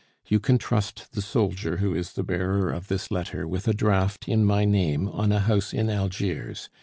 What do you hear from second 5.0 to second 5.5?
on a